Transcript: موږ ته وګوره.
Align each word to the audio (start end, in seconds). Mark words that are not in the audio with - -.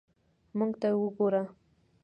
موږ 0.57 0.71
ته 0.81 0.87
وګوره. 1.01 1.43